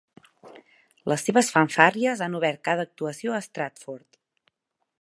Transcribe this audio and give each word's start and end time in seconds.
Les 1.11 1.25
seves 1.27 1.51
fanfàrries 1.57 2.23
han 2.27 2.37
obert 2.39 2.63
cada 2.69 2.87
actuació 2.89 3.37
a 3.37 3.43
Stratford. 3.49 4.21